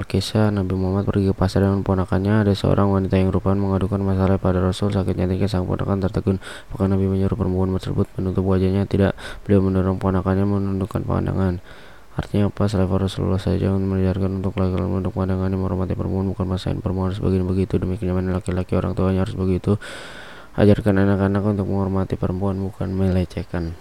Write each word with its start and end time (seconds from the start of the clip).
Al-Kisah 0.00 0.48
Nabi 0.48 0.80
Muhammad 0.80 1.04
pergi 1.04 1.28
ke 1.28 1.36
pasar 1.36 1.60
dengan 1.60 1.84
ponakannya 1.84 2.40
Ada 2.40 2.56
seorang 2.56 2.88
wanita 2.88 3.20
yang 3.20 3.28
rupahan 3.28 3.60
mengadukan 3.60 4.00
masalah 4.00 4.40
pada 4.40 4.56
Rasul. 4.56 4.88
Sakit 4.96 5.12
jantiknya 5.12 5.44
sang 5.44 5.68
ponakan 5.68 6.00
tertegun. 6.00 6.40
Maka 6.72 6.88
Nabi 6.88 7.04
menyuruh 7.04 7.36
perempuan 7.36 7.68
tersebut 7.76 8.08
menutup 8.16 8.48
wajahnya? 8.48 8.88
Tidak. 8.88 9.12
Beliau 9.44 9.60
mendorong 9.60 10.00
ponakannya 10.00 10.48
menundukkan 10.48 11.04
pandangan. 11.04 11.60
Artinya 12.16 12.48
apa? 12.48 12.64
Selain 12.64 12.88
Rasulullah 12.88 13.36
saja 13.36 13.76
mengajarkan 13.76 14.40
untuk 14.40 14.56
laki-laki 14.56 14.88
untuk 15.04 15.12
pandangannya 15.12 15.60
menghormati 15.60 15.92
perempuan 15.92 16.24
bukan 16.32 16.46
masain 16.48 16.80
perempuan 16.80 17.12
begini 17.12 17.44
begitu. 17.44 17.76
Demikian 17.76 18.16
laki-laki 18.32 18.72
orang 18.80 18.96
tuanya 18.96 19.28
harus 19.28 19.36
begitu. 19.36 19.76
Ajarkan 20.56 20.96
anak-anak 20.96 21.44
untuk 21.44 21.68
menghormati 21.68 22.16
perempuan 22.16 22.56
bukan 22.56 22.88
melecehkan. 22.96 23.76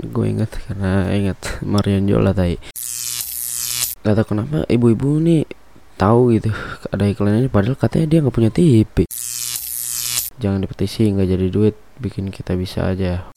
Gue 0.00 0.32
inget 0.32 0.48
karena 0.64 1.12
inget 1.12 1.36
Marion 1.60 2.08
Jola 2.08 2.32
tadi 2.32 2.56
gak 4.02 4.14
tau 4.18 4.26
kenapa 4.26 4.66
ibu-ibu 4.66 5.22
nih 5.22 5.46
tahu 5.94 6.34
gitu 6.34 6.50
ada 6.92 7.06
iklannya 7.06 7.46
padahal 7.46 7.78
katanya 7.78 8.06
dia 8.10 8.18
nggak 8.22 8.34
punya 8.34 8.50
TV 8.50 9.06
jangan 10.42 10.58
dipetisi 10.58 11.06
nggak 11.06 11.28
jadi 11.30 11.46
duit 11.54 11.76
bikin 12.02 12.34
kita 12.34 12.58
bisa 12.58 12.90
aja. 12.90 13.30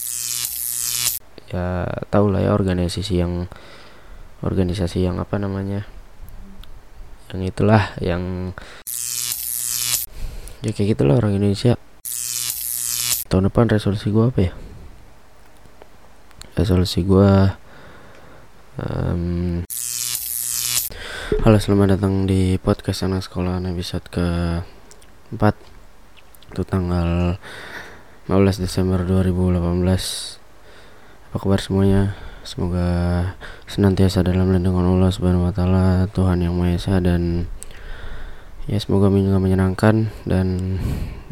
Ya 1.54 1.66
tau 2.10 2.26
lah 2.34 2.42
ya 2.42 2.52
organisasi 2.58 3.22
yang 3.22 3.46
organisasi 4.42 5.06
yang 5.06 5.22
apa 5.22 5.38
namanya 5.38 5.86
yang 7.30 7.42
itulah 7.46 7.94
yang 8.02 8.54
ya 10.66 10.74
kayak 10.74 10.98
gitulah 10.98 11.22
orang 11.22 11.38
Indonesia. 11.38 11.78
Tahun 13.30 13.46
depan 13.46 13.70
resolusi 13.70 14.10
gue 14.10 14.26
apa 14.26 14.40
ya? 14.42 14.54
Resolusi 16.58 17.06
gue 17.06 17.32
um, 18.82 19.62
halo 21.26 21.58
selamat 21.58 21.98
datang 21.98 22.30
di 22.30 22.54
podcast 22.62 23.02
anak 23.02 23.26
sekolah 23.26 23.58
episode 23.66 24.06
ke 24.14 24.62
4 25.34 25.42
itu 26.54 26.62
tanggal 26.70 27.42
15 28.30 28.62
Desember 28.62 29.02
2018 29.02 29.58
apa 31.26 31.36
kabar 31.42 31.58
semuanya? 31.58 32.14
Semoga 32.46 32.86
senantiasa 33.66 34.22
dalam 34.22 34.54
lindungan 34.54 34.86
Allah 34.86 35.10
Subhanahu 35.10 35.50
wa 35.50 35.54
taala 35.56 36.06
Tuhan 36.14 36.46
yang 36.46 36.54
Maha 36.54 36.78
Esa 36.78 37.02
dan 37.02 37.50
ya 38.70 38.78
semoga 38.78 39.10
juga 39.10 39.42
menyenangkan. 39.42 40.14
Dan 40.30 40.78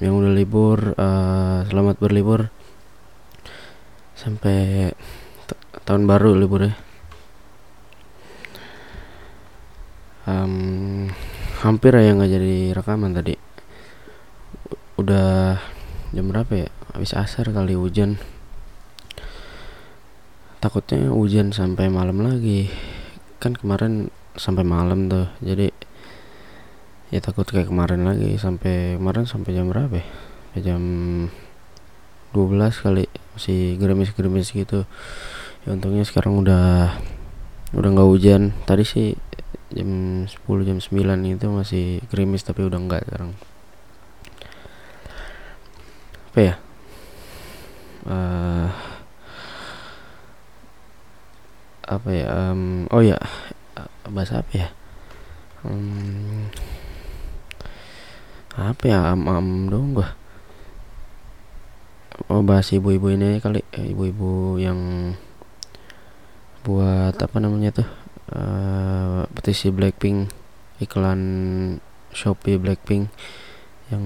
yang 0.01 0.17
udah 0.17 0.33
libur 0.33 0.97
uh, 0.97 1.69
selamat 1.69 2.01
berlibur. 2.01 2.49
Sampai 4.17 4.89
tahun 5.85 6.09
baru 6.09 6.33
libur 6.33 6.65
ya 6.65 6.73
um, 10.27 11.09
hampir 11.63 11.95
aja 11.95 12.15
nggak 12.15 12.31
jadi 12.31 12.55
rekaman 12.75 13.15
tadi. 13.15 13.35
Udah 14.99 15.59
jam 16.13 16.25
berapa 16.29 16.51
ya? 16.53 16.69
Habis 16.93 17.17
asar 17.17 17.49
kali 17.49 17.73
hujan. 17.73 18.21
Takutnya 20.63 21.11
hujan 21.11 21.51
sampai 21.51 21.91
malam 21.91 22.23
lagi. 22.23 22.71
Kan 23.39 23.57
kemarin 23.57 24.13
sampai 24.39 24.63
malam 24.63 25.11
tuh. 25.11 25.27
Jadi 25.43 25.71
ya 27.11 27.19
takut 27.19 27.43
kayak 27.43 27.67
kemarin 27.67 28.07
lagi. 28.07 28.37
Sampai 28.39 28.95
kemarin 28.95 29.27
sampai 29.27 29.51
jam 29.55 29.67
berapa 29.67 29.99
ya? 29.99 30.07
Jam 30.61 30.83
12 32.31 32.83
kali. 32.83 33.05
Masih 33.35 33.75
gerimis-gerimis 33.81 34.53
gitu. 34.53 34.85
Ya 35.65 35.69
untungnya 35.73 36.05
sekarang 36.05 36.39
udah 36.39 36.95
udah 37.73 37.89
nggak 37.89 38.09
hujan. 38.13 38.53
Tadi 38.63 38.85
sih 38.85 39.17
jam 39.73 40.23
10 40.29 40.67
jam 40.67 40.77
9 40.77 41.33
itu 41.33 41.47
masih 41.49 41.85
gerimis 42.13 42.45
tapi 42.45 42.65
udah 42.65 42.79
enggak 42.79 43.03
sekarang. 43.09 43.33
Apa 46.33 46.39
ya? 46.41 46.55
Uh, 48.03 48.69
apa 51.85 52.09
ya? 52.09 52.25
Um, 52.29 52.89
oh 52.89 53.01
ya 53.01 53.17
bahasa 54.09 54.41
apa 54.41 54.53
ya? 54.53 54.67
Um, 55.65 56.49
apa 58.53 58.83
ya? 58.85 58.99
Am 59.13 59.25
am 59.25 59.47
dong 59.69 59.97
gua. 59.97 60.13
Oh 62.29 62.45
bahas 62.45 62.69
ibu-ibu 62.69 63.13
ini 63.13 63.41
kali. 63.41 63.65
Ibu-ibu 63.73 64.61
yang 64.61 64.79
buat 66.63 67.19
apa 67.19 67.37
namanya 67.43 67.83
tuh 67.83 68.02
uh, 68.31 69.27
petisi 69.35 69.73
Blackpink 69.73 70.31
iklan 70.79 71.21
Shopee 72.15 72.55
Blackpink 72.55 73.11
yang 73.91 74.05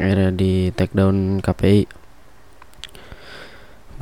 akhirnya 0.00 0.34
di 0.34 0.74
take 0.74 0.96
down 0.96 1.38
KPI 1.38 1.86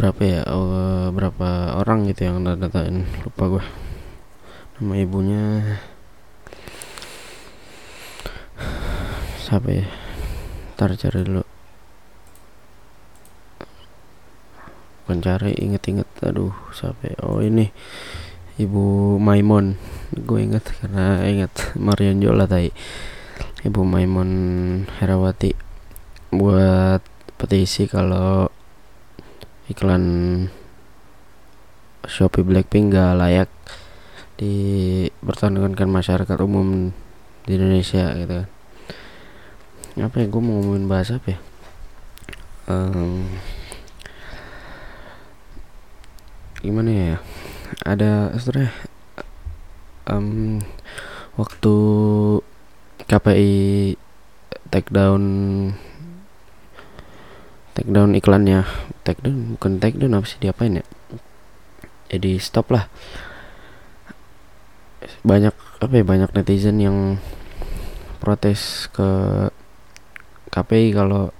berapa 0.00 0.20
ya 0.24 0.40
oh, 0.48 1.12
berapa 1.12 1.76
orang 1.76 2.08
gitu 2.08 2.24
yang 2.24 2.40
datain 2.40 3.04
lupa 3.20 3.58
gue 3.60 3.64
nama 4.80 4.96
ibunya. 4.96 5.76
Siapa 9.44 9.68
ya? 9.68 9.84
Ntar 10.72 10.96
cari 10.96 11.20
dulu. 11.20 11.44
Bukan 15.04 15.20
cari 15.20 15.52
inget-inget. 15.60 16.08
Aduh 16.24 16.56
siapa 16.72 17.12
ya? 17.12 17.16
oh 17.28 17.44
ini 17.44 17.68
ibu 18.60 19.16
Maimon 19.16 19.80
gue 20.12 20.38
inget 20.44 20.68
karena 20.84 21.24
inget 21.24 21.52
Marion 21.80 22.20
Jola 22.20 22.44
tadi 22.44 22.68
ibu 23.64 23.80
Maimon 23.88 24.30
Herawati 25.00 25.56
buat 26.28 27.00
petisi 27.40 27.88
kalau 27.88 28.52
iklan 29.72 30.04
Shopee 32.04 32.44
Blackpink 32.44 32.92
gak 32.92 33.16
layak 33.16 33.50
dipertontonkan 34.36 35.88
masyarakat 35.88 36.38
umum 36.44 36.92
di 37.44 37.52
Indonesia 37.54 38.12
gitu 38.16 38.40
kan. 38.40 38.48
Apa 40.00 40.16
ya 40.24 40.26
gue 40.32 40.42
mau 40.42 40.58
ngomongin 40.58 40.88
bahasa 40.88 41.20
apa 41.20 41.36
ya? 41.36 41.40
Um, 42.70 43.28
gimana 46.60 46.90
ya 46.92 47.16
ada 47.86 48.34
sebenarnya 48.36 48.72
um, 50.10 50.58
waktu 51.38 51.74
KPI 53.06 53.54
take 54.70 54.90
down 54.90 55.22
take 57.74 57.90
down 57.90 58.14
iklannya. 58.14 58.66
Take 59.02 59.22
down 59.24 59.56
bukan 59.56 59.82
take 59.82 59.96
down 59.98 60.18
apa 60.18 60.26
sih 60.26 60.38
diapain 60.42 60.78
ya? 60.82 60.86
Jadi 62.10 62.38
stop 62.42 62.70
lah. 62.74 62.90
Banyak 65.24 65.54
apa 65.80 65.92
ya 65.96 66.04
banyak 66.04 66.30
netizen 66.36 66.76
yang 66.82 67.16
protes 68.20 68.86
ke 68.92 69.08
KPI 70.52 70.92
kalau 70.92 71.32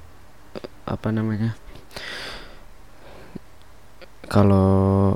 apa 0.88 1.08
namanya 1.12 1.54
kalau 4.26 5.14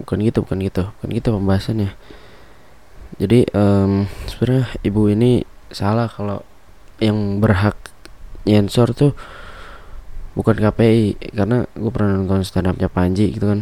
bukan 0.00 0.16
gitu 0.24 0.44
bukan 0.44 0.58
gitu. 0.64 0.82
Bukan 0.98 1.08
gitu 1.12 1.28
pembahasannya. 1.36 1.90
Jadi 3.16 3.48
um, 3.56 4.04
sebenarnya 4.28 4.66
ibu 4.84 5.08
ini 5.08 5.42
salah 5.72 6.10
kalau 6.10 6.44
yang 7.00 7.40
berhak 7.40 7.76
nyensor 8.44 8.92
tuh 8.92 9.12
bukan 10.36 10.56
KPI 10.56 11.32
karena 11.32 11.64
gue 11.72 11.90
pernah 11.92 12.20
nonton 12.20 12.44
stand 12.44 12.68
upnya 12.68 12.92
Panji 12.92 13.32
gitu 13.32 13.48
kan. 13.48 13.60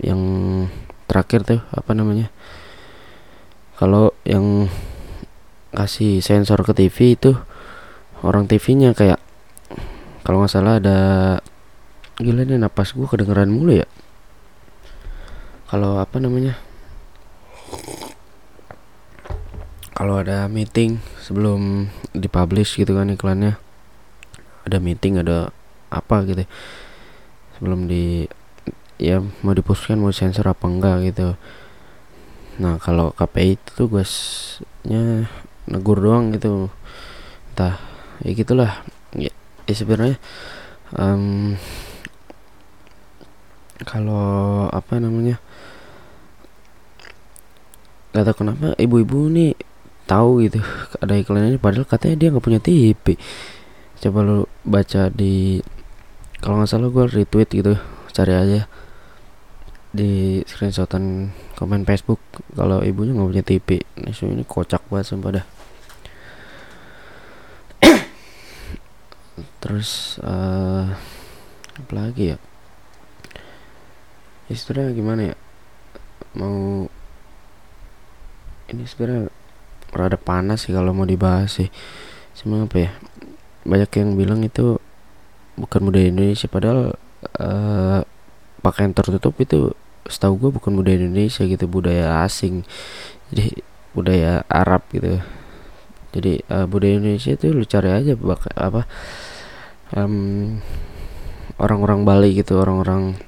Yang 0.00 0.20
terakhir 1.04 1.40
tuh 1.44 1.60
apa 1.72 1.92
namanya? 1.92 2.32
Kalau 3.76 4.12
yang 4.24 4.68
kasih 5.70 6.18
sensor 6.20 6.60
ke 6.66 6.74
TV 6.74 7.14
itu 7.14 7.32
orang 8.20 8.44
TV-nya 8.50 8.92
kayak 8.92 9.22
kalau 10.26 10.44
nggak 10.44 10.52
salah 10.52 10.76
ada 10.82 10.98
gila 12.20 12.44
nih 12.44 12.60
napas 12.60 12.92
gue 12.92 13.06
kedengeran 13.08 13.48
mulu 13.48 13.80
ya 13.80 13.88
kalau 15.70 16.02
apa 16.02 16.18
namanya? 16.18 16.58
Kalau 19.94 20.18
ada 20.18 20.50
meeting 20.50 20.98
sebelum 21.22 21.86
dipublish 22.10 22.74
gitu 22.74 22.98
kan 22.98 23.06
iklannya. 23.14 23.54
Ada 24.66 24.82
meeting 24.82 25.22
ada 25.22 25.54
apa 25.86 26.26
gitu. 26.26 26.42
Sebelum 27.54 27.86
di 27.86 28.26
ya 28.98 29.22
mau 29.46 29.54
dipuskan 29.54 30.02
mau 30.02 30.10
sensor 30.10 30.50
apa 30.50 30.66
enggak 30.66 31.06
gitu. 31.06 31.38
Nah 32.58 32.82
kalau 32.82 33.14
KPI 33.14 33.54
itu 33.54 33.70
tugasnya 33.86 35.30
negur 35.70 36.02
doang 36.02 36.34
gitu. 36.34 36.66
Entah 37.54 37.78
ya 38.26 38.30
gitulah. 38.34 38.82
Ya, 39.14 39.30
ya 39.70 39.74
sebenarnya 39.78 40.18
um, 40.98 41.54
kalau 43.86 44.66
apa 44.74 44.98
namanya 44.98 45.38
kata 48.10 48.32
kenapa 48.34 48.74
ibu-ibu 48.78 49.30
nih 49.30 49.54
tahu 50.06 50.42
gitu 50.46 50.58
ada 51.02 51.14
iklan 51.14 51.46
ini 51.46 51.58
padahal 51.58 51.86
katanya 51.86 52.16
dia 52.18 52.28
nggak 52.34 52.44
punya 52.44 52.60
TV 52.62 53.14
coba 54.00 54.18
lu 54.24 54.38
baca 54.64 55.12
di 55.12 55.60
kalau 56.40 56.58
nggak 56.58 56.70
salah 56.72 56.88
gue 56.88 57.04
retweet 57.06 57.48
gitu 57.52 57.76
cari 58.10 58.32
aja 58.34 58.66
di 59.90 60.38
screenshotan 60.46 61.34
komen 61.58 61.82
Facebook 61.82 62.22
kalau 62.54 62.78
ibunya 62.86 63.10
nggak 63.10 63.30
punya 63.30 63.44
TV 63.44 63.68
ini 63.98 64.10
ini 64.14 64.44
kocak 64.46 64.86
banget 64.86 65.06
sumpah 65.10 65.30
dah. 65.34 65.46
Terus 69.62 70.22
uh, 70.22 70.94
apa 71.74 71.92
lagi 71.92 72.32
ya? 72.32 72.38
Istilahnya 74.46 74.94
gimana 74.94 75.34
ya? 75.34 75.36
Mau 76.38 76.86
ini 78.70 78.86
sebenarnya 78.86 79.28
rada 79.90 80.18
panas 80.18 80.66
sih 80.66 80.72
kalau 80.72 80.94
mau 80.94 81.06
dibahas 81.06 81.50
sih. 81.60 81.68
Cuma 82.38 82.64
apa 82.64 82.76
ya 82.78 82.90
banyak 83.66 83.90
yang 84.00 84.10
bilang 84.16 84.40
itu 84.46 84.78
bukan 85.58 85.80
budaya 85.84 86.08
Indonesia. 86.08 86.46
Padahal 86.46 86.94
uh, 87.36 88.00
pakaian 88.64 88.94
tertutup 88.94 89.34
itu 89.42 89.74
setahu 90.08 90.48
gue 90.48 90.50
bukan 90.56 90.72
budaya 90.74 90.96
Indonesia 90.96 91.44
gitu 91.44 91.66
budaya 91.66 92.24
asing. 92.24 92.64
Jadi 93.34 93.60
budaya 93.92 94.46
Arab 94.46 94.86
gitu. 94.94 95.20
Jadi 96.10 96.42
uh, 96.50 96.66
budaya 96.66 96.98
Indonesia 96.98 97.34
itu 97.34 97.50
lu 97.50 97.62
cari 97.66 97.90
aja 97.90 98.12
bak 98.18 98.50
apa 98.58 98.82
um, 99.94 100.58
orang-orang 101.58 102.02
Bali 102.02 102.34
gitu 102.34 102.58
orang-orang 102.58 103.18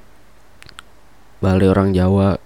Bali 1.43 1.65
orang 1.67 1.91
Jawa 1.91 2.39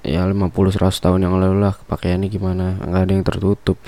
ya 0.00 0.24
50 0.24 0.52
100 0.52 1.04
tahun 1.04 1.20
yang 1.28 1.36
lalu 1.36 1.60
lah 1.60 1.76
pakaiannya 1.88 2.28
gimana. 2.32 2.80
Nggak 2.80 3.02
ada 3.04 3.12
yang 3.12 3.26
tertutup. 3.26 3.78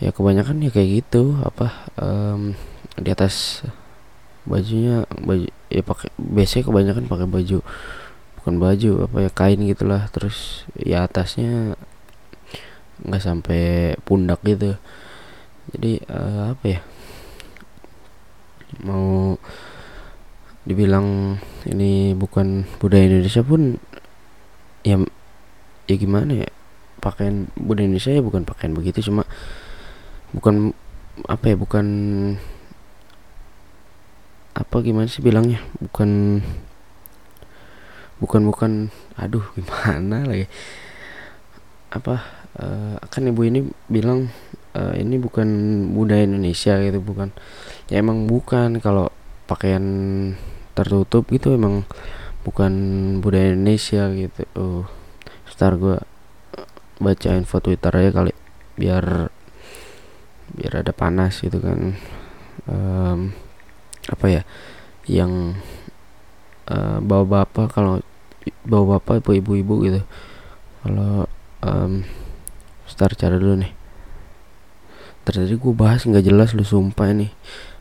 Ya 0.00 0.10
kebanyakan 0.10 0.64
ya 0.64 0.70
kayak 0.72 0.90
gitu. 1.04 1.36
Apa 1.44 1.88
um, 2.00 2.56
di 2.96 3.08
atas 3.12 3.66
bajunya 4.44 5.08
baju 5.08 5.48
ya 5.72 5.82
pakai 5.82 6.12
biasanya 6.20 6.64
kebanyakan 6.68 7.04
pakai 7.08 7.26
baju 7.26 7.58
bukan 8.40 8.54
baju 8.60 8.90
apa 9.08 9.16
ya 9.24 9.30
kain 9.32 9.60
gitulah. 9.64 10.08
Terus 10.12 10.68
ya 10.76 11.04
atasnya 11.04 11.76
nggak 13.04 13.22
sampai 13.22 13.94
pundak 14.04 14.40
gitu. 14.44 14.76
Jadi 15.72 16.00
uh, 16.08 16.52
apa 16.52 16.64
ya 16.68 16.80
mau 18.82 19.36
dibilang 20.64 21.36
ini 21.68 22.16
bukan 22.16 22.64
budaya 22.80 23.04
Indonesia 23.04 23.44
pun 23.44 23.76
ya 24.84 25.00
ya 25.88 25.96
gimana 25.96 26.46
ya? 26.46 26.48
Pakaian 27.00 27.48
budaya 27.58 27.88
Indonesia 27.88 28.12
ya 28.12 28.22
bukan 28.24 28.44
pakaian 28.48 28.72
begitu 28.72 29.04
cuma 29.04 29.28
bukan 30.32 30.72
apa 31.28 31.52
ya 31.52 31.56
bukan 31.58 31.86
apa 34.54 34.76
gimana 34.84 35.10
sih 35.10 35.24
bilangnya? 35.24 35.58
Bukan 35.82 36.40
bukan 38.22 38.42
bukan 38.46 38.72
aduh 39.18 39.44
gimana 39.58 40.22
lagi? 40.28 40.46
Apa 41.90 42.22
uh, 42.60 42.96
kan 43.10 43.26
ibu 43.26 43.42
ini 43.42 43.66
bilang 43.90 44.30
uh, 44.76 44.94
ini 44.94 45.18
bukan 45.18 45.48
budaya 45.96 46.28
Indonesia 46.28 46.78
gitu 46.78 47.00
bukan. 47.02 47.34
Ya 47.90 48.00
emang 48.00 48.30
bukan 48.30 48.78
kalau 48.78 49.10
pakaian 49.44 49.84
tertutup 50.74 51.28
gitu 51.30 51.54
emang 51.54 51.86
bukan 52.44 52.72
budaya 53.24 53.56
Indonesia 53.56 54.12
gitu. 54.12 54.44
Oh 54.54 54.84
sebentar 55.48 55.74
gue 55.78 55.96
baca 57.00 57.28
info 57.34 57.58
Twitter 57.62 57.92
aja 57.94 58.10
kali 58.10 58.32
biar 58.74 59.30
biar 60.54 60.72
ada 60.84 60.92
panas 60.92 61.40
gitu 61.40 61.58
kan. 61.58 61.96
Um, 62.64 63.34
apa 64.08 64.26
ya 64.28 64.42
yang 65.08 65.56
uh, 66.68 66.98
bawa 67.00 67.24
bapak 67.24 67.72
kalau 67.72 68.00
bawa 68.64 69.00
bapak 69.00 69.24
ibu 69.32 69.56
ibu 69.56 69.74
gitu. 69.84 70.00
Kalau 70.84 71.24
um, 71.64 72.04
start 72.84 73.16
cara 73.16 73.40
dulu 73.40 73.64
nih. 73.64 73.72
Terjadi 75.24 75.56
gue 75.56 75.72
bahas 75.72 76.04
nggak 76.04 76.24
jelas 76.28 76.52
lu 76.52 76.64
sumpah 76.66 77.08
ini. 77.08 77.32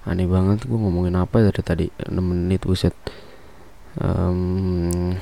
Aneh 0.07 0.27
banget 0.27 0.63
gue 0.67 0.75
ngomongin 0.79 1.15
apa 1.19 1.43
dari 1.43 1.61
tadi 1.63 1.85
6 2.07 2.15
menit 2.19 2.63
buset 2.63 2.95
um, 3.99 5.13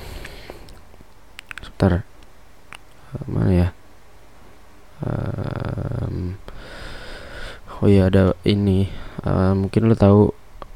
sebentar. 1.60 2.06
Uh, 3.12 3.24
mana 3.28 3.52
ya? 3.52 3.68
Um, 5.02 6.38
oh 7.82 7.88
iya 7.90 8.08
ada 8.08 8.38
ini. 8.46 8.88
Uh, 9.26 9.52
mungkin 9.58 9.90
lo 9.90 9.94
tahu 9.98 10.30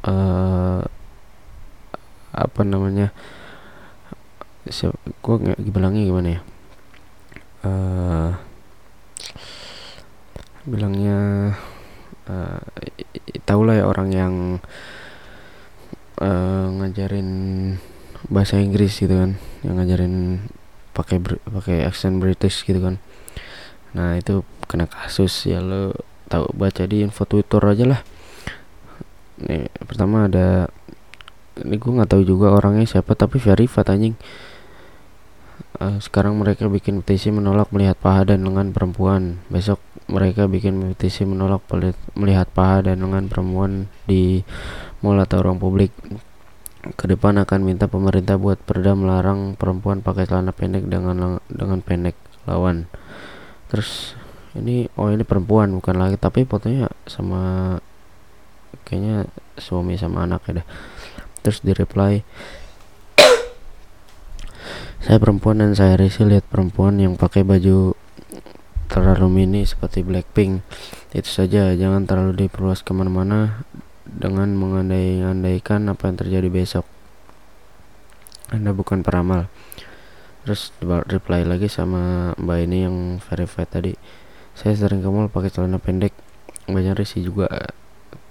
uh, 0.05 0.81
apa 2.37 2.61
namanya? 2.67 3.15
Gue 5.23 5.37
nggak 5.39 5.63
bilangnya 5.63 6.03
gimana 6.05 6.29
ya? 6.29 6.41
Uh, 7.67 8.31
bilangnya 10.67 11.19
uh, 12.27 12.61
tau 13.47 13.63
lah 13.63 13.79
ya 13.79 13.85
orang 13.87 14.11
yang 14.11 14.35
uh, 16.21 16.67
ngajarin 16.83 17.29
bahasa 18.29 18.61
Inggris 18.61 18.97
gitu 18.99 19.13
kan. 19.13 19.37
Yang 19.63 19.75
ngajarin 19.81 20.15
pakai 20.97 21.19
pakai 21.45 21.77
accent 21.85 22.19
British 22.21 22.65
gitu 22.65 22.81
kan. 22.81 22.97
Nah 23.93 24.17
itu 24.17 24.45
kena 24.69 24.89
kasus. 24.89 25.49
Ya 25.49 25.61
lo 25.61 25.97
tahu 26.27 26.51
baca 26.57 26.83
di 26.85 27.07
info 27.07 27.25
Twitter 27.25 27.63
aja 27.63 27.85
lah. 27.87 28.01
Nih 29.43 29.69
pertama 29.85 30.27
ada 30.27 30.69
ini 31.57 31.81
gue 31.81 31.89
nggak 31.89 32.11
tahu 32.13 32.23
juga 32.25 32.53
orangnya 32.53 32.85
siapa 32.85 33.17
tapi 33.17 33.41
verified 33.41 33.89
anjing. 33.89 34.17
Uh, 35.77 36.01
sekarang 36.01 36.41
mereka 36.41 36.69
bikin 36.73 37.05
petisi 37.05 37.29
menolak 37.29 37.69
melihat 37.69 38.01
paha 38.01 38.33
dan 38.33 38.45
lengan 38.45 38.73
perempuan. 38.73 39.41
Besok 39.53 39.81
mereka 40.09 40.49
bikin 40.49 40.97
petisi 40.97 41.29
menolak 41.29 41.65
melihat 42.17 42.49
paha 42.53 42.89
dan 42.89 43.05
lengan 43.05 43.29
perempuan 43.29 43.89
di 44.09 44.41
mall 45.03 45.21
atau 45.21 45.43
ruang 45.43 45.59
publik. 45.59 45.93
Ke 46.95 47.11
depan 47.11 47.37
akan 47.43 47.61
minta 47.67 47.91
pemerintah 47.91 48.39
buat 48.39 48.63
perda 48.63 48.95
melarang 48.95 49.59
perempuan 49.59 50.01
pakai 50.05 50.31
celana 50.31 50.55
pendek 50.55 50.87
dengan 50.87 51.43
dengan 51.51 51.83
pendek 51.83 52.15
lawan. 52.47 52.87
Terus 53.67 54.15
ini 54.57 54.89
oh 54.97 55.13
ini 55.13 55.27
perempuan 55.27 55.75
bukan 55.77 55.97
lagi 56.01 56.17
tapi 56.17 56.49
fotonya 56.49 56.89
sama 57.05 57.77
kayaknya 58.87 59.29
suami 59.61 60.01
sama 60.01 60.25
anak 60.25 60.47
ya 60.49 60.63
dah 60.63 60.67
terus 61.45 61.61
di 61.61 61.77
reply 61.77 62.25
saya 65.07 65.23
perempuan 65.23 65.63
dan 65.63 65.77
saya 65.79 65.95
risih 65.95 66.27
lihat 66.27 66.49
perempuan 66.51 66.99
yang 66.99 67.15
pakai 67.15 67.47
baju 67.47 67.95
terlalu 68.91 69.27
mini 69.31 69.63
seperti 69.63 70.03
Blackpink. 70.03 70.67
Itu 71.15 71.31
saja 71.31 71.71
jangan 71.79 72.11
terlalu 72.11 72.47
diperluas 72.47 72.83
ke 72.83 72.91
mana-mana 72.91 73.63
dengan 74.07 74.55
mengandai-andaikan 74.55 75.91
apa 75.91 76.07
yang 76.07 76.17
terjadi 76.17 76.49
besok. 76.49 76.87
Anda 78.55 78.71
bukan 78.71 79.03
peramal. 79.03 79.51
Terus 80.47 80.71
reply 80.87 81.43
lagi 81.43 81.67
sama 81.67 82.31
mbak 82.39 82.59
ini 82.71 82.87
yang 82.87 83.19
verified 83.19 83.67
tadi. 83.67 83.99
Saya 84.55 84.79
sering 84.79 85.03
ke 85.03 85.11
mall 85.11 85.27
pakai 85.27 85.51
celana 85.51 85.83
pendek. 85.83 86.15
Banyak 86.71 87.03
risih 87.03 87.27
juga. 87.27 87.51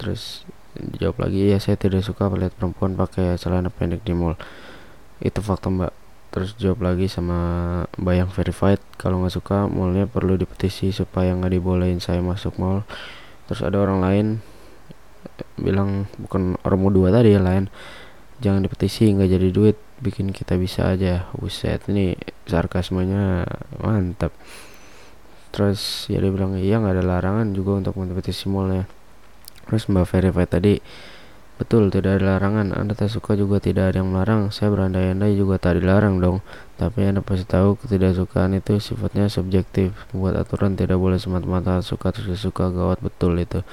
Terus 0.00 0.48
dijawab 0.76 1.28
lagi 1.28 1.52
ya 1.52 1.60
saya 1.60 1.76
tidak 1.76 2.04
suka 2.04 2.32
melihat 2.32 2.56
perempuan 2.56 2.96
pakai 2.96 3.36
celana 3.36 3.68
pendek 3.68 4.00
di 4.00 4.16
mall. 4.16 4.40
Itu 5.20 5.44
fakta 5.44 5.68
mbak. 5.68 5.92
Terus 6.32 6.56
jawab 6.56 6.88
lagi 6.88 7.04
sama 7.12 7.36
mbak 8.00 8.14
yang 8.16 8.30
verified 8.32 8.80
kalau 8.96 9.20
nggak 9.20 9.36
suka 9.36 9.68
mallnya 9.68 10.08
perlu 10.08 10.40
dipetisi 10.40 10.96
supaya 10.96 11.36
nggak 11.36 11.52
dibolehin 11.52 12.00
saya 12.00 12.24
masuk 12.24 12.56
mall. 12.56 12.88
Terus 13.44 13.60
ada 13.60 13.76
orang 13.76 14.00
lain 14.00 14.26
bilang 15.56 16.10
bukan 16.20 16.58
orang 16.62 16.80
dua 16.92 17.08
tadi 17.14 17.34
ya 17.34 17.40
lain 17.40 17.68
jangan 18.40 18.64
dipetisi 18.64 19.12
nggak 19.16 19.30
jadi 19.32 19.48
duit 19.52 19.76
bikin 20.00 20.30
kita 20.30 20.60
bisa 20.60 20.92
aja 20.92 21.28
buset 21.36 21.80
ini 21.88 22.16
sarkasmenya 22.44 23.48
mantap 23.80 24.30
terus 25.56 26.04
ya 26.12 26.20
dia 26.20 26.28
bilang 26.28 26.58
iya 26.60 26.76
nggak 26.76 27.00
ada 27.00 27.04
larangan 27.04 27.56
juga 27.56 27.80
untuk 27.80 27.96
mempetisi 27.96 28.52
mallnya 28.52 28.84
Terus 29.66 29.90
Mbak 29.90 30.06
Verify 30.06 30.46
tadi 30.46 30.74
Betul, 31.56 31.88
tidak 31.88 32.20
ada 32.20 32.36
larangan. 32.36 32.76
Anda 32.76 32.92
tak 32.92 33.08
suka 33.08 33.32
juga 33.32 33.56
tidak 33.56 33.88
ada 33.88 34.04
yang 34.04 34.12
melarang. 34.12 34.52
Saya 34.52 34.68
berandai-andai 34.76 35.32
juga 35.40 35.56
tak 35.56 35.80
dilarang 35.80 36.20
dong. 36.20 36.44
Tapi 36.76 37.08
Anda 37.08 37.24
pasti 37.24 37.48
tahu 37.48 37.80
ketidaksukaan 37.80 38.52
itu 38.60 38.76
sifatnya 38.76 39.32
subjektif. 39.32 39.96
Membuat 40.12 40.44
aturan 40.44 40.76
tidak 40.76 41.00
boleh 41.00 41.16
semata-mata 41.16 41.80
suka 41.80 42.12
terus 42.12 42.44
suka 42.44 42.68
gawat 42.68 43.00
betul 43.00 43.40
itu. 43.40 43.64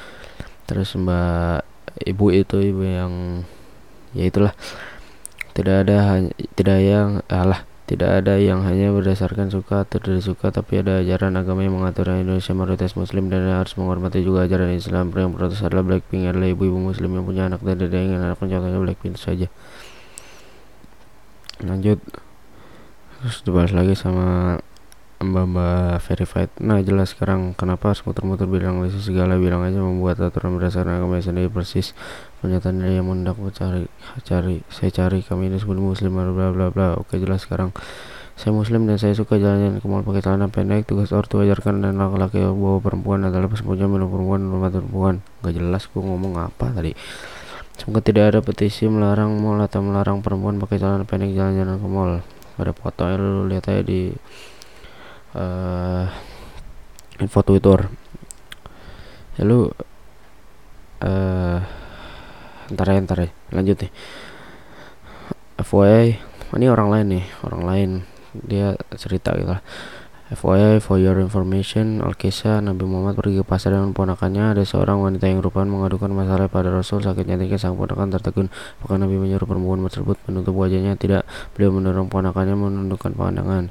Terus 0.74 0.98
Mbak 0.98 1.70
Ibu 2.02 2.26
itu 2.34 2.58
ibu 2.58 2.82
yang 2.82 3.46
ya 4.18 4.26
itulah. 4.26 4.58
Tidak 5.54 5.86
ada 5.86 5.98
hanya 6.10 6.34
tidak 6.58 6.82
yang 6.82 7.22
alah 7.30 7.62
tidak 7.86 8.26
ada 8.26 8.42
yang 8.42 8.66
hanya 8.66 8.90
berdasarkan 8.90 9.54
suka 9.54 9.86
atau 9.86 10.02
tidak 10.02 10.26
suka 10.26 10.50
tapi 10.50 10.82
ada 10.82 11.06
ajaran 11.06 11.38
agama 11.38 11.62
yang 11.62 11.78
mengatur 11.78 12.10
Indonesia 12.10 12.58
mayoritas 12.58 12.98
muslim 12.98 13.30
dan 13.30 13.46
harus 13.46 13.78
menghormati 13.78 14.26
juga 14.26 14.50
ajaran 14.50 14.74
Islam. 14.74 15.14
Yang 15.14 15.38
protes 15.38 15.62
adalah 15.62 15.86
Blackpink 15.86 16.26
adalah 16.26 16.50
ibu-ibu 16.50 16.82
muslim 16.82 17.14
yang 17.14 17.22
punya 17.22 17.46
anak 17.46 17.62
dan 17.62 17.78
tidak 17.78 18.02
ingin 18.02 18.18
anak 18.26 18.42
contohnya 18.42 18.82
Blackpink 18.82 19.22
saja. 19.22 19.46
Lanjut. 21.62 22.02
Terus 23.22 23.38
dibahas 23.46 23.72
lagi 23.78 23.94
sama 23.94 24.58
mbak-mbak 25.24 26.04
verified. 26.04 26.52
Nah 26.60 26.84
jelas 26.84 27.16
sekarang 27.16 27.56
kenapa 27.56 27.96
muter-muter 28.04 28.44
bilang 28.46 28.84
lisi 28.84 29.00
segala? 29.00 29.40
Bilang 29.40 29.64
aja 29.64 29.80
membuat 29.80 30.20
aturan 30.20 30.60
berdasarkan 30.60 31.00
agama 31.00 31.24
sendiri 31.24 31.48
persis. 31.48 31.96
Pernyataan 32.44 32.84
yang 32.84 33.08
mendak 33.08 33.40
cari 33.56 33.88
cari 34.28 34.60
saya 34.68 34.92
cari 34.92 35.24
kami 35.24 35.48
ini 35.48 35.58
sebelum 35.58 35.96
muslim 35.96 36.20
bla 36.20 36.52
bla 36.52 36.68
bla 36.70 36.88
oke 37.00 37.16
jelas 37.16 37.48
sekarang. 37.48 37.72
Saya 38.34 38.50
muslim 38.50 38.90
dan 38.90 38.98
saya 38.98 39.14
suka 39.14 39.38
jalan-jalan 39.38 39.78
ke 39.78 39.86
mall 39.86 40.02
pakai 40.02 40.26
celana 40.26 40.50
pendek 40.50 40.90
tugas 40.90 41.14
ortu 41.14 41.40
ajarkan 41.40 41.86
dan 41.86 42.02
laki-laki 42.02 42.42
bawa 42.42 42.82
perempuan 42.82 43.30
adalah 43.30 43.46
persembunyian 43.46 43.88
milik 43.94 44.10
perempuan 44.10 44.42
rumah 44.50 44.72
perempuan. 44.74 45.16
Gak 45.46 45.54
jelas 45.54 45.86
gue 45.86 46.02
ngomong 46.02 46.42
apa 46.42 46.74
tadi. 46.74 46.98
Semoga 47.78 48.02
tidak 48.02 48.34
ada 48.34 48.40
petisi 48.42 48.90
melarang 48.90 49.38
mall 49.38 49.62
atau 49.62 49.86
melarang 49.86 50.26
perempuan 50.26 50.58
pakai 50.58 50.82
celana 50.82 51.06
pendek 51.06 51.38
jalan-jalan 51.38 51.78
ke 51.78 51.88
mall. 51.88 52.14
Ada 52.54 52.74
foto 52.74 53.02
lu 53.18 53.50
lihat 53.50 53.66
aja 53.70 53.82
di 53.82 54.14
uh, 55.38 56.06
info 57.20 57.40
Twitter. 57.46 57.90
Ya 59.38 59.44
lu 59.46 59.70
uh, 61.02 61.60
ntar 62.70 62.88
ya 62.90 63.02
ntar 63.02 63.20
ya 63.26 63.30
lanjut 63.54 63.78
nih. 63.82 63.92
FYI 65.62 66.18
ini 66.54 66.66
orang 66.70 66.90
lain 66.90 67.08
nih 67.20 67.26
orang 67.46 67.64
lain. 67.66 67.90
Dia 68.34 68.74
cerita 68.98 69.34
gitu 69.38 69.54
lah. 69.54 69.62
FYI 70.34 70.82
for 70.82 70.98
your 70.98 71.22
information 71.22 72.02
Alkisah 72.02 72.58
Nabi 72.58 72.90
Muhammad 72.90 73.14
pergi 73.14 73.42
ke 73.42 73.46
pasar 73.46 73.78
dengan 73.78 73.94
ponakannya. 73.94 74.58
Ada 74.58 74.66
seorang 74.66 74.98
wanita 74.98 75.30
yang 75.30 75.46
rupahan 75.46 75.70
mengadukan 75.70 76.10
masalah 76.10 76.50
pada 76.50 76.74
Rasul. 76.74 77.06
Sakit 77.06 77.30
jantiknya 77.30 77.62
sang 77.62 77.78
ponakan 77.78 78.10
tertegun. 78.10 78.50
Maka 78.82 78.98
Nabi 78.98 79.22
menyuruh 79.22 79.46
perempuan 79.46 79.86
tersebut 79.86 80.18
menutup 80.26 80.58
wajahnya. 80.58 80.98
Tidak 80.98 81.54
beliau 81.54 81.70
mendorong 81.78 82.10
ponakannya 82.10 82.58
menundukkan 82.58 83.14
pandangan 83.14 83.70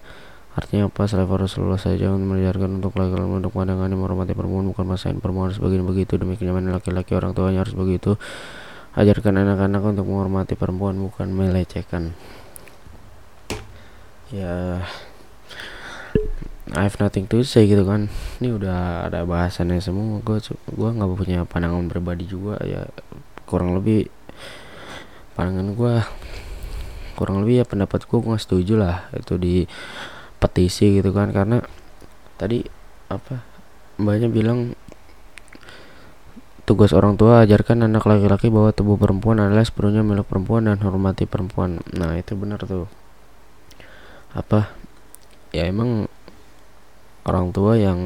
Artinya 0.53 0.93
apa? 0.93 1.09
Selain 1.09 1.29
Rasulullah 1.29 1.81
saja 1.81 2.13
mengajarkan 2.13 2.81
untuk 2.81 2.93
laki-laki 3.01 3.33
untuk 3.33 3.53
pandangan 3.57 3.89
yang 3.89 4.05
menghormati 4.05 4.37
perempuan 4.37 4.69
bukan 4.69 4.85
masain 4.85 5.17
perempuan 5.17 5.49
begini 5.57 5.85
begitu 5.85 6.21
demi 6.21 6.37
kenyamanan 6.37 6.77
laki-laki 6.77 7.17
orang 7.17 7.33
tuanya 7.33 7.65
harus 7.65 7.73
begitu. 7.73 8.21
Ajarkan 8.93 9.41
anak-anak 9.41 9.81
untuk 9.97 10.05
menghormati 10.05 10.53
perempuan 10.53 11.01
bukan 11.01 11.33
melecehkan. 11.33 12.13
Ya, 14.29 14.85
I 16.77 16.85
have 16.85 17.01
nothing 17.01 17.25
to 17.33 17.41
say 17.45 17.65
gitu 17.65 17.89
kan. 17.89 18.13
Ini 18.41 18.53
udah 18.53 19.09
ada 19.09 19.25
bahasannya 19.25 19.81
semua. 19.81 20.21
Gue 20.21 20.45
gue 20.69 20.89
nggak 20.93 21.09
punya 21.17 21.49
pandangan 21.49 21.89
pribadi 21.89 22.29
juga 22.29 22.61
ya 22.61 22.85
kurang 23.49 23.77
lebih 23.77 24.09
pandangan 25.37 25.77
gue 25.77 25.95
kurang 27.17 27.45
lebih 27.45 27.61
ya 27.61 27.65
pendapat 27.69 28.09
gue 28.09 28.19
gue 28.21 28.37
setuju 28.41 28.75
lah 28.81 28.97
itu 29.13 29.37
di 29.37 29.69
petisi 30.43 30.99
gitu 30.99 31.15
kan 31.15 31.31
karena 31.31 31.63
tadi 32.35 32.67
apa 33.07 33.47
mbaknya 34.03 34.27
bilang 34.27 34.75
tugas 36.67 36.91
orang 36.91 37.15
tua 37.15 37.47
ajarkan 37.47 37.87
anak 37.87 38.07
laki-laki 38.07 38.51
bahwa 38.51 38.75
tubuh 38.75 38.99
perempuan 38.99 39.39
adalah 39.39 39.63
sepenuhnya 39.63 40.03
milik 40.03 40.27
perempuan 40.27 40.71
dan 40.71 40.79
hormati 40.83 41.27
perempuan. 41.27 41.83
Nah 41.95 42.15
itu 42.15 42.39
benar 42.39 42.63
tuh. 42.63 42.87
Apa? 44.33 44.71
Ya 45.51 45.69
emang 45.69 46.07
orang 47.27 47.51
tua 47.51 47.77
yang 47.79 48.01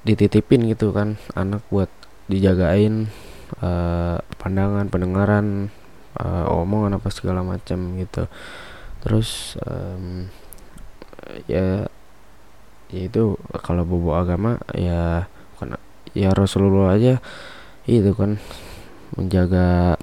dititipin 0.00 0.64
gitu 0.72 0.96
kan 0.96 1.20
anak 1.36 1.60
buat 1.68 1.92
dijagain 2.30 3.12
uh, 3.60 4.16
pandangan 4.40 4.88
pendengaran 4.88 5.68
uh, 6.16 6.48
omongan 6.48 6.96
apa 6.96 7.08
segala 7.12 7.44
macam 7.44 8.00
gitu 8.00 8.24
terus 9.00 9.56
um, 9.64 10.28
ya 11.48 11.88
itu 12.90 13.38
kalau 13.62 13.86
bobo 13.86 14.18
agama 14.18 14.58
ya 14.74 15.30
bukan 15.54 15.78
ya 16.12 16.34
Rasulullah 16.34 16.98
aja 16.98 17.22
itu 17.86 18.12
kan 18.14 18.42
menjaga 19.14 19.98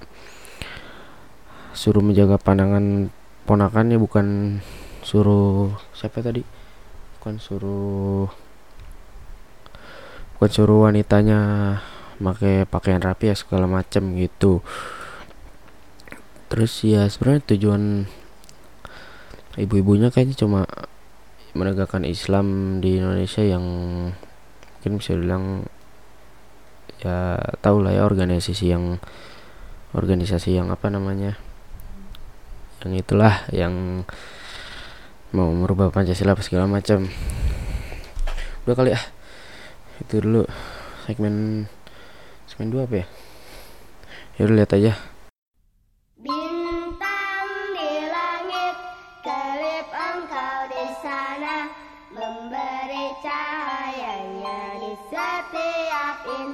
suruh 1.77 2.01
menjaga 2.01 2.41
pandangan 2.41 3.13
ponakannya 3.45 4.01
bukan 4.01 4.59
suruh 5.05 5.71
siapa 5.95 6.19
tadi? 6.19 6.43
Bukan 7.19 7.39
suruh 7.39 8.27
bukan 10.35 10.49
suruh 10.51 10.89
wanitanya 10.89 11.39
pakai 12.17 12.65
pakaian 12.67 12.99
rapi 12.99 13.31
ya 13.31 13.35
segala 13.37 13.69
macam 13.69 14.17
gitu. 14.19 14.65
Terus 16.51 16.83
ya 16.83 17.05
sebenarnya 17.07 17.55
tujuan 17.55 17.83
ibu-ibunya 19.57 20.13
kayaknya 20.13 20.37
cuma 20.37 20.61
menegakkan 21.57 22.05
Islam 22.05 22.77
di 22.77 23.01
Indonesia 23.01 23.41
yang 23.41 23.65
mungkin 24.77 24.91
bisa 25.01 25.17
bilang 25.17 25.65
ya 27.01 27.41
tahu 27.61 27.81
lah 27.81 27.97
ya 27.97 28.05
organisasi 28.05 28.69
yang 28.69 29.01
organisasi 29.97 30.53
yang 30.53 30.69
apa 30.69 30.93
namanya 30.93 31.37
yang 32.85 32.93
itulah 32.93 33.41
yang 33.49 34.05
mau 35.33 35.49
merubah 35.49 35.89
Pancasila 35.89 36.37
apa 36.37 36.45
segala 36.45 36.69
macam. 36.69 37.09
Udah 38.63 38.75
kali 38.77 38.93
ya 38.93 39.01
itu 39.97 40.21
dulu 40.21 40.45
segmen 41.09 41.65
segmen 42.45 42.69
dua 42.69 42.85
apa 42.85 43.01
ya? 43.01 43.07
Ya 44.37 44.45
lihat 44.45 44.71
aja 44.77 44.93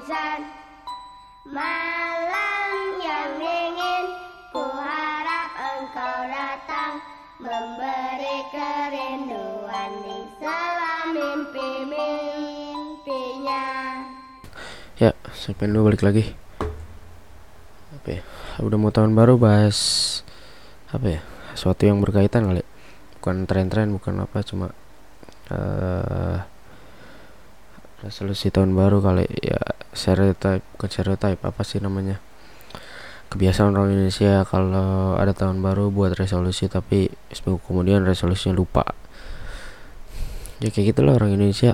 Malam 0.04 0.60
yang 3.00 3.40
dingin 3.40 4.06
ku 4.52 4.60
harap 4.60 5.56
engkau 5.56 6.28
datang 6.28 7.00
Memberi 7.40 8.44
kerinduan 8.52 9.92
di 10.04 10.28
selam 10.44 11.16
mimpi-mimpinya 11.16 13.64
Ya, 15.00 15.16
segmen 15.32 15.72
dulu 15.72 15.96
balik 15.96 16.04
lagi. 16.04 16.36
Apa 17.96 18.20
ya, 18.20 18.28
udah 18.60 18.76
mau 18.76 18.92
tahun 18.92 19.16
baru 19.16 19.40
bahas 19.40 20.20
Apa 20.92 21.16
ya, 21.16 21.24
sesuatu 21.56 21.88
yang 21.88 22.04
berkaitan 22.04 22.52
kali. 22.52 22.68
Bukan 23.24 23.48
tren-tren, 23.48 23.96
bukan 23.96 24.28
apa, 24.28 24.44
cuma 24.44 24.76
uh, 25.48 26.44
resolusi 28.04 28.52
tahun 28.52 28.76
baru 28.76 29.00
kali 29.00 29.24
ya 29.40 29.60
stereotype 29.96 30.60
bukan 30.76 30.90
stereotype 30.92 31.40
apa 31.40 31.62
sih 31.64 31.80
namanya? 31.80 32.20
Kebiasaan 33.32 33.74
orang 33.74 33.96
Indonesia 33.96 34.44
kalau 34.46 35.16
ada 35.18 35.32
tahun 35.34 35.64
baru 35.64 35.90
buat 35.90 36.14
resolusi 36.14 36.68
tapi 36.68 37.10
seminggu 37.32 37.64
kemudian 37.64 38.04
resolusinya 38.04 38.54
lupa. 38.54 38.84
Ya 40.60 40.70
kayak 40.70 40.94
gitulah 40.94 41.16
orang 41.16 41.34
Indonesia. 41.34 41.74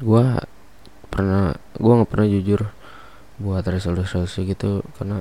Gua 0.00 0.40
pernah 1.10 1.58
gua 1.76 1.92
nggak 2.00 2.10
pernah 2.10 2.28
jujur 2.30 2.70
buat 3.42 3.66
resolusi 3.66 4.46
gitu 4.46 4.86
karena 4.96 5.20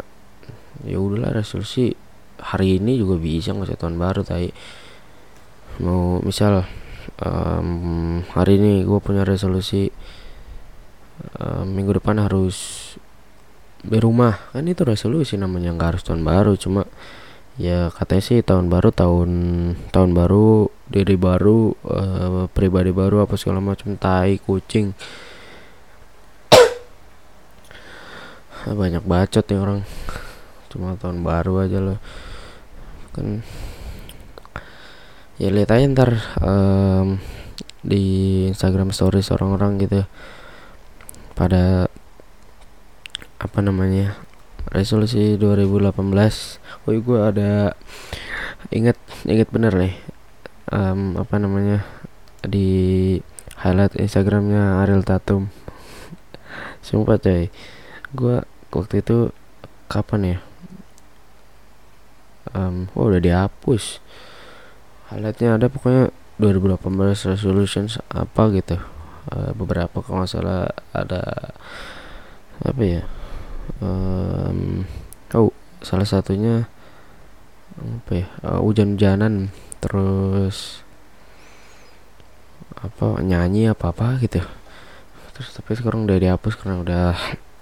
ya 0.86 1.02
udahlah 1.02 1.34
resolusi 1.34 1.98
hari 2.40 2.78
ini 2.78 3.02
juga 3.02 3.18
bisa 3.18 3.52
nggak 3.54 3.82
tahun 3.82 3.98
baru 3.98 4.22
tapi 4.22 4.54
mau 5.82 6.22
misal 6.22 6.66
um, 7.22 8.22
hari 8.34 8.58
ini 8.62 8.82
gue 8.86 9.00
punya 9.02 9.26
resolusi 9.26 9.90
um, 11.38 11.66
minggu 11.70 11.98
depan 12.02 12.18
harus 12.22 12.94
berumah 13.82 14.38
kan 14.54 14.70
itu 14.70 14.86
resolusi 14.86 15.38
namanya 15.42 15.74
nggak 15.74 15.90
harus 15.98 16.04
tahun 16.06 16.22
baru. 16.26 16.54
Cuma 16.58 16.86
ya 17.60 17.92
katanya 17.92 18.24
sih 18.24 18.40
tahun 18.42 18.72
baru 18.72 18.90
tahun 18.96 19.30
tahun 19.92 20.10
baru 20.16 20.72
diri 20.88 21.16
baru 21.20 21.76
uh, 21.86 22.46
pribadi 22.52 22.92
baru 22.94 23.26
apa 23.26 23.36
segala 23.38 23.62
macam 23.62 23.98
tai 23.98 24.38
kucing. 24.42 24.94
Banyak 28.82 29.04
bacot 29.06 29.46
ya 29.46 29.58
orang. 29.58 29.82
Cuma 30.72 30.96
tahun 30.96 31.26
baru 31.26 31.68
aja 31.68 31.80
loh 31.84 32.00
kan 33.12 33.44
ya 35.42 35.50
lihat 35.50 35.74
aja 35.74 35.90
ntar 35.90 36.12
um, 36.38 37.18
di 37.82 38.46
Instagram 38.54 38.94
stories 38.94 39.34
orang-orang 39.34 39.82
gitu 39.82 40.06
pada 41.34 41.90
apa 43.42 43.60
namanya 43.66 44.22
resolusi 44.70 45.42
2018 45.42 45.98
oh 46.86 46.94
gue 46.94 47.20
ada 47.26 47.74
inget 48.70 49.02
inget 49.26 49.50
bener 49.50 49.74
nih. 49.74 49.96
Um, 50.70 51.18
apa 51.18 51.42
namanya 51.42 51.82
di 52.46 53.18
highlight 53.58 53.98
Instagramnya 53.98 54.86
Ariel 54.86 55.02
Tatum. 55.02 55.50
Sumpah 56.86 57.18
coy. 57.18 57.50
Gue 58.14 58.46
waktu 58.70 59.02
itu 59.02 59.34
kapan 59.90 60.38
ya? 60.38 60.40
Um, 62.54 62.94
oh 62.94 63.10
udah 63.10 63.22
dihapus 63.22 63.98
highlightnya 65.12 65.60
ada 65.60 65.68
pokoknya 65.68 66.10
2018 66.40 67.36
resolutions 67.36 68.00
apa 68.08 68.50
gitu. 68.56 68.80
Uh, 69.30 69.54
beberapa 69.54 70.02
kalau 70.02 70.24
nggak 70.24 70.32
salah 70.32 70.72
ada 70.96 71.54
apa 72.64 72.82
ya? 72.82 73.04
Um, 73.84 74.88
oh 75.36 75.54
salah 75.84 76.08
satunya 76.08 76.66
apa 77.78 78.12
ya? 78.12 78.28
Uh, 78.42 78.64
hujan-hujanan 78.64 79.52
terus 79.84 80.82
apa 82.80 83.20
nyanyi 83.22 83.70
apa 83.70 83.92
apa 83.92 84.18
gitu. 84.24 84.42
Terus 85.36 85.50
tapi 85.54 85.76
sekarang 85.76 86.08
udah 86.08 86.18
dihapus 86.18 86.56
karena 86.56 86.82
udah 86.82 87.06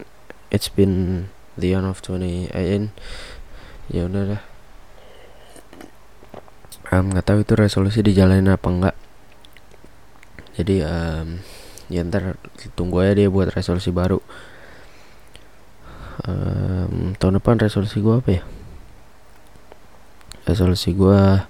it's 0.53 0.69
been 0.69 1.27
the 1.59 1.75
end 1.75 1.89
of 1.89 1.99
2018 1.99 2.93
ya 3.89 4.05
udah 4.05 4.23
lah 4.37 4.41
um, 6.93 7.05
nggak 7.13 7.25
tahu 7.25 7.41
itu 7.45 7.53
resolusi 7.57 7.99
dijalanin 8.05 8.51
apa 8.51 8.67
enggak 8.69 8.95
jadi 10.59 10.83
um, 10.83 11.39
ya 11.87 12.03
ntar 12.03 12.35
tunggu 12.75 12.99
aja 12.99 13.15
dia 13.15 13.31
buat 13.31 13.47
resolusi 13.47 13.95
baru. 13.95 14.19
Um, 16.27 17.15
tahun 17.15 17.39
depan 17.39 17.63
resolusi 17.63 18.03
gua 18.03 18.19
apa 18.19 18.29
ya? 18.35 18.43
Resolusi 20.43 20.91
gua 20.91 21.47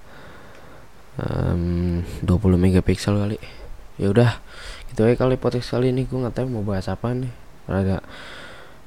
um, 1.17 2.05
20 2.21 2.29
megapiksel 2.61 3.17
kali. 3.17 3.41
Ya 3.97 4.13
udah 4.13 4.37
gitu 4.93 5.09
aja 5.09 5.17
kali 5.17 5.41
podcast 5.41 5.73
kali 5.73 5.89
ini. 5.89 6.05
Gue 6.05 6.21
nggak 6.21 6.37
tahu 6.37 6.45
mau 6.53 6.61
bahas 6.61 6.85
apa 6.85 7.09
nih. 7.09 7.33
Agak 7.65 8.05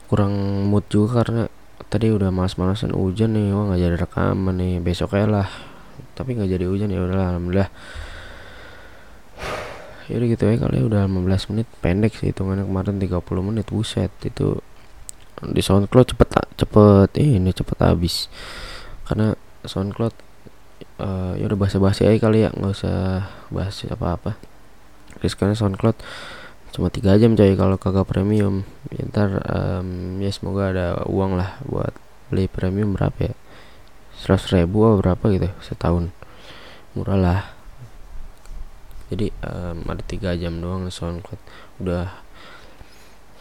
kurang 0.06 0.38
mood 0.70 0.86
juga 0.86 1.26
karena 1.26 1.50
tadi 1.90 2.14
udah 2.14 2.30
malas-malasan 2.30 2.94
hujan 2.94 3.34
nih. 3.34 3.50
Wah 3.50 3.74
nggak 3.74 3.80
jadi 3.82 3.96
rekaman 4.06 4.54
nih. 4.54 4.78
Besok 4.78 5.18
ya 5.18 5.26
lah 5.26 5.71
tapi 6.12 6.36
nggak 6.36 6.50
jadi 6.50 6.64
hujan 6.68 6.92
ya 6.92 7.00
udah 7.02 7.36
alhamdulillah. 7.36 7.70
Udah 10.12 10.28
gitu 10.28 10.44
ya 10.44 10.60
kali 10.60 10.76
ya, 10.76 10.84
udah 10.84 11.08
15 11.08 11.50
menit. 11.54 11.66
Pendek 11.80 12.12
sih 12.18 12.34
hitungannya 12.34 12.68
kemarin 12.68 13.00
30 13.00 13.48
menit 13.48 13.66
buset 13.72 14.12
itu 14.20 14.60
di 15.40 15.62
SoundCloud 15.64 16.12
cepet 16.12 16.28
cepet 16.58 17.10
ini 17.16 17.48
cepet 17.48 17.78
habis. 17.80 18.28
Karena 19.08 19.32
SoundCloud 19.64 20.14
uh, 21.00 21.32
ya 21.38 21.44
udah 21.48 21.58
bahasa-bahasa 21.58 22.04
aja 22.04 22.18
kali 22.18 22.44
ya 22.44 22.52
nggak 22.52 22.72
usah 22.76 23.24
bahas 23.48 23.72
apa-apa. 23.88 24.36
Terus 25.16 25.32
karena 25.32 25.56
SoundCloud 25.56 25.96
cuma 26.76 26.92
tiga 26.92 27.16
jam 27.16 27.32
coy 27.32 27.56
kalau 27.56 27.80
kagak 27.80 28.04
premium. 28.04 28.68
Ya, 28.92 29.08
ntar 29.08 29.40
um, 29.48 30.20
ya 30.20 30.28
semoga 30.28 30.76
ada 30.76 30.86
uang 31.08 31.40
lah 31.40 31.56
buat 31.64 31.94
beli 32.28 32.52
premium 32.52 32.92
berapa 32.96 33.32
ya 33.32 33.34
seratus 34.22 34.54
ribu 34.54 34.86
atau 34.86 35.02
berapa 35.02 35.24
gitu 35.34 35.50
setahun. 35.58 36.14
Murah 36.94 37.18
lah. 37.18 37.40
Jadi 39.10 39.34
um, 39.42 39.82
ada 39.90 40.02
tiga 40.06 40.38
jam 40.38 40.62
doang 40.62 40.86
SoundCloud. 40.86 41.40
Udah. 41.82 42.14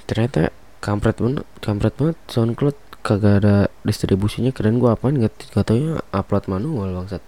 Ternyata 0.10 0.50
kampret 0.82 1.22
banget 1.22 1.46
kampret 1.62 1.94
banget 1.94 2.18
SoundCloud. 2.26 2.78
Kagak 3.06 3.46
ada 3.46 3.70
distribusinya. 3.86 4.50
Keren 4.50 4.82
gua 4.82 4.98
apaan 4.98 5.22
nggak 5.22 5.54
katanya 5.54 6.02
upload 6.10 6.50
manual 6.50 6.90
bangsat. 6.98 7.22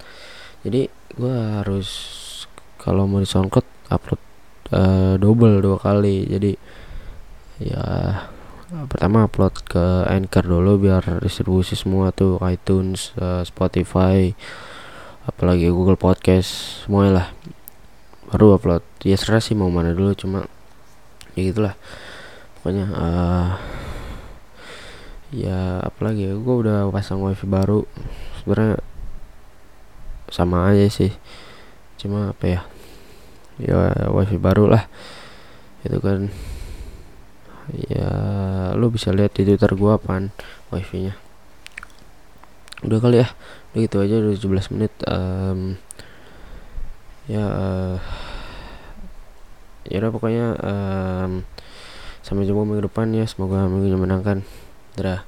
Jadi 0.65 0.89
gua 1.13 1.61
harus 1.61 1.89
kalau 2.81 3.05
mau 3.05 3.21
di 3.21 3.29
SoundCloud 3.29 3.93
upload 3.93 4.21
uh, 4.73 5.15
double 5.21 5.61
dua 5.61 5.77
kali. 5.77 6.25
Jadi 6.25 6.51
ya 7.61 7.85
pertama 8.89 9.29
upload 9.29 9.53
ke 9.69 10.09
Anchor 10.09 10.49
dulu 10.49 10.81
biar 10.81 11.21
distribusi 11.21 11.77
semua 11.77 12.09
tuh 12.09 12.41
iTunes, 12.41 13.13
uh, 13.21 13.45
Spotify, 13.45 14.33
apalagi 15.29 15.69
Google 15.69 15.93
Podcast 15.93 16.81
semuanya 16.81 17.11
lah 17.21 17.27
baru 18.33 18.57
upload. 18.57 18.81
Ya 19.05 19.13
serah 19.13 19.45
sih 19.45 19.53
mau 19.53 19.69
mana 19.69 19.93
dulu 19.93 20.17
cuma 20.17 20.49
ya 21.37 21.41
gitulah. 21.45 21.77
Pokoknya 22.57 22.85
uh, 22.89 23.49
ya 25.29 25.77
apalagi 25.85 26.29
ya 26.29 26.33
gue 26.33 26.55
udah 26.65 26.89
pasang 26.89 27.21
wifi 27.21 27.45
baru. 27.45 27.85
Sebenarnya 28.41 28.81
sama 30.33 30.65
aja 30.73 30.89
sih. 30.89 31.13
Cuma 32.01 32.33
apa 32.33 32.45
ya? 32.49 32.61
Ya 33.61 34.09
wifi 34.09 34.41
baru 34.41 34.65
lah. 34.65 34.89
Itu 35.85 36.01
kan 36.01 36.33
ya 37.71 38.11
lu 38.75 38.91
bisa 38.91 39.15
lihat 39.15 39.35
di 39.35 39.47
twitter 39.47 39.71
gua 39.77 39.95
apaan 39.95 40.35
wifi 40.73 41.11
nya 41.11 41.15
udah 42.83 42.99
kali 42.99 43.23
ya? 43.23 43.27
Udah 43.73 43.79
gitu 43.87 43.97
aja 44.03 44.15
udah 44.19 44.35
17 44.35 44.73
menit 44.75 44.93
um, 45.07 45.79
ya 47.31 47.43
uh, 47.47 47.97
ya 49.87 50.03
udah 50.03 50.11
pokoknya 50.11 50.45
um, 50.59 51.31
sampai 52.19 52.43
jumpa 52.43 52.67
minggu 52.67 52.91
depan 52.91 53.15
ya 53.15 53.23
semoga 53.23 53.65
minggunya 53.71 53.95
menangkan. 53.95 54.43
Dadah 54.99 55.23